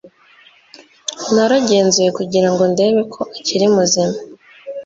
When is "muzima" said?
3.75-4.15